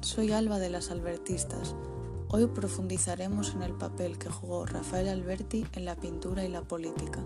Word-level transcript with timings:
soy 0.00 0.32
Alba 0.32 0.58
de 0.58 0.70
las 0.70 0.90
Albertistas. 0.90 1.74
Hoy 2.30 2.46
profundizaremos 2.46 3.52
en 3.54 3.62
el 3.62 3.74
papel 3.74 4.16
que 4.16 4.30
jugó 4.30 4.64
Rafael 4.64 5.06
Alberti 5.06 5.66
en 5.74 5.84
la 5.84 5.96
pintura 5.96 6.44
y 6.44 6.48
la 6.48 6.62
política. 6.62 7.20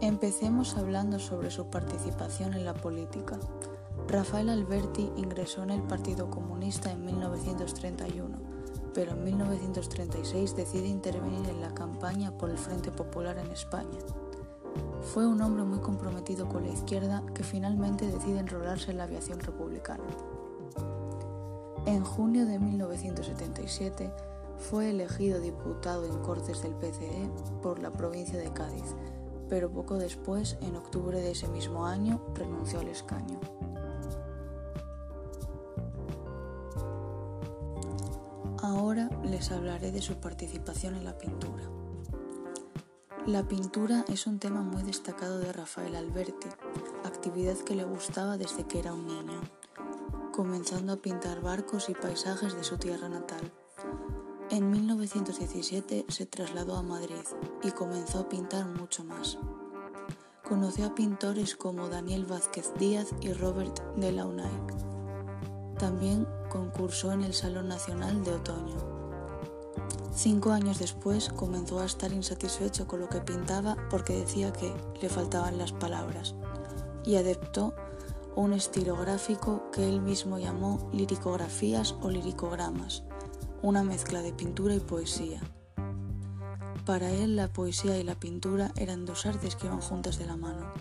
Empecemos 0.00 0.76
hablando 0.76 1.18
sobre 1.18 1.50
su 1.50 1.70
participación 1.70 2.54
en 2.54 2.64
la 2.64 2.74
política. 2.74 3.40
Rafael 4.06 4.48
Alberti 4.48 5.10
ingresó 5.16 5.64
en 5.64 5.70
el 5.70 5.82
Partido 5.82 6.30
Comunista 6.30 6.92
en 6.92 7.04
1931, 7.04 8.38
pero 8.94 9.12
en 9.12 9.24
1936 9.24 10.54
decide 10.54 10.86
intervenir 10.86 11.48
en 11.48 11.60
la 11.60 11.74
campaña 11.74 12.30
por 12.38 12.48
el 12.48 12.58
Frente 12.58 12.92
Popular 12.92 13.38
en 13.38 13.50
España. 13.50 13.98
Fue 15.02 15.26
un 15.26 15.40
hombre 15.40 15.64
muy 15.64 15.80
comprometido 15.80 16.48
con 16.48 16.64
la 16.64 16.72
izquierda 16.72 17.22
que 17.34 17.42
finalmente 17.42 18.06
decide 18.06 18.38
enrolarse 18.38 18.90
en 18.90 18.98
la 18.98 19.04
aviación 19.04 19.40
republicana. 19.40 20.04
En 21.86 22.04
junio 22.04 22.46
de 22.46 22.58
1977 22.58 24.12
fue 24.58 24.90
elegido 24.90 25.40
diputado 25.40 26.04
en 26.04 26.18
Cortes 26.18 26.62
del 26.62 26.74
PCE 26.74 27.30
por 27.62 27.80
la 27.80 27.90
provincia 27.90 28.38
de 28.38 28.52
Cádiz, 28.52 28.94
pero 29.48 29.70
poco 29.70 29.96
después, 29.96 30.58
en 30.60 30.76
octubre 30.76 31.20
de 31.20 31.32
ese 31.32 31.48
mismo 31.48 31.86
año, 31.86 32.20
renunció 32.34 32.80
al 32.80 32.88
escaño. 32.88 33.40
Ahora 38.62 39.08
les 39.24 39.50
hablaré 39.50 39.90
de 39.90 40.02
su 40.02 40.16
participación 40.16 40.94
en 40.94 41.04
la 41.04 41.16
pintura. 41.16 41.64
La 43.30 43.44
pintura 43.44 44.04
es 44.08 44.26
un 44.26 44.40
tema 44.40 44.60
muy 44.60 44.82
destacado 44.82 45.38
de 45.38 45.52
Rafael 45.52 45.94
Alberti, 45.94 46.48
actividad 47.04 47.56
que 47.58 47.76
le 47.76 47.84
gustaba 47.84 48.36
desde 48.36 48.64
que 48.64 48.80
era 48.80 48.92
un 48.92 49.06
niño, 49.06 49.40
comenzando 50.32 50.94
a 50.94 50.96
pintar 50.96 51.40
barcos 51.40 51.88
y 51.90 51.94
paisajes 51.94 52.56
de 52.56 52.64
su 52.64 52.76
tierra 52.76 53.08
natal. 53.08 53.52
En 54.50 54.68
1917 54.72 56.06
se 56.08 56.26
trasladó 56.26 56.74
a 56.74 56.82
Madrid 56.82 57.22
y 57.62 57.70
comenzó 57.70 58.18
a 58.18 58.28
pintar 58.28 58.66
mucho 58.66 59.04
más. 59.04 59.38
Conoció 60.42 60.86
a 60.86 60.96
pintores 60.96 61.54
como 61.54 61.88
Daniel 61.88 62.26
Vázquez 62.26 62.72
Díaz 62.80 63.14
y 63.20 63.32
Robert 63.32 63.78
Delaunay. 63.94 64.50
También 65.78 66.26
concursó 66.48 67.12
en 67.12 67.22
el 67.22 67.34
Salón 67.34 67.68
Nacional 67.68 68.24
de 68.24 68.32
Otoño. 68.32 68.99
Cinco 70.12 70.50
años 70.50 70.78
después 70.78 71.28
comenzó 71.28 71.80
a 71.80 71.84
estar 71.84 72.12
insatisfecho 72.12 72.86
con 72.86 73.00
lo 73.00 73.08
que 73.08 73.20
pintaba 73.20 73.76
porque 73.90 74.14
decía 74.14 74.52
que 74.52 74.74
le 75.00 75.08
faltaban 75.08 75.56
las 75.56 75.72
palabras 75.72 76.34
y 77.04 77.16
adoptó 77.16 77.74
un 78.36 78.52
estilo 78.52 78.96
gráfico 78.96 79.70
que 79.72 79.88
él 79.88 80.00
mismo 80.00 80.38
llamó 80.38 80.90
liricografías 80.92 81.94
o 82.02 82.10
liricogramas, 82.10 83.04
una 83.62 83.82
mezcla 83.82 84.20
de 84.22 84.32
pintura 84.32 84.74
y 84.74 84.80
poesía. 84.80 85.40
Para 86.84 87.10
él 87.10 87.36
la 87.36 87.48
poesía 87.48 87.98
y 87.98 88.02
la 88.02 88.14
pintura 88.14 88.72
eran 88.76 89.04
dos 89.04 89.26
artes 89.26 89.56
que 89.56 89.66
iban 89.66 89.80
juntas 89.80 90.18
de 90.18 90.26
la 90.26 90.36
mano. 90.36 90.72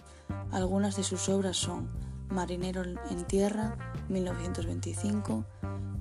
Algunas 0.51 0.95
de 0.95 1.03
sus 1.03 1.29
obras 1.29 1.57
son 1.57 1.87
Marinero 2.29 2.83
en 2.83 3.25
Tierra, 3.25 3.77
1925, 4.09 5.45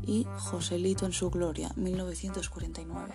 y 0.03 0.27
Joselito 0.39 1.07
en 1.07 1.13
su 1.13 1.31
gloria, 1.31 1.71
1949. 1.77 3.15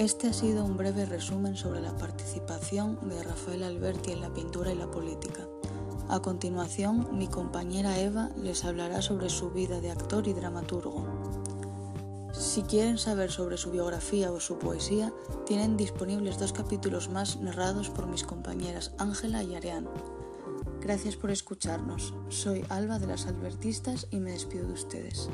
Este 0.00 0.28
ha 0.28 0.32
sido 0.32 0.64
un 0.64 0.78
breve 0.78 1.04
resumen 1.04 1.56
sobre 1.56 1.80
la 1.80 1.94
participación 1.96 2.98
de 3.08 3.22
Rafael 3.22 3.62
Alberti 3.62 4.12
en 4.12 4.22
la 4.22 4.32
pintura 4.32 4.72
y 4.72 4.74
la 4.74 4.90
política. 4.90 5.46
A 6.08 6.20
continuación, 6.20 7.06
mi 7.12 7.28
compañera 7.28 8.00
Eva 8.00 8.30
les 8.36 8.64
hablará 8.64 9.02
sobre 9.02 9.28
su 9.28 9.50
vida 9.50 9.80
de 9.80 9.90
actor 9.90 10.26
y 10.26 10.32
dramaturgo. 10.32 11.04
Si 12.40 12.62
quieren 12.62 12.96
saber 12.96 13.30
sobre 13.30 13.58
su 13.58 13.70
biografía 13.70 14.32
o 14.32 14.40
su 14.40 14.58
poesía, 14.58 15.12
tienen 15.44 15.76
disponibles 15.76 16.38
dos 16.38 16.54
capítulos 16.54 17.10
más 17.10 17.38
narrados 17.38 17.90
por 17.90 18.06
mis 18.06 18.24
compañeras 18.24 18.94
Ángela 18.96 19.42
y 19.42 19.54
Arián. 19.54 19.86
Gracias 20.80 21.16
por 21.16 21.30
escucharnos. 21.30 22.14
Soy 22.30 22.64
Alba 22.70 22.98
de 22.98 23.08
las 23.08 23.26
Albertistas 23.26 24.06
y 24.10 24.20
me 24.20 24.32
despido 24.32 24.66
de 24.66 24.72
ustedes. 24.72 25.28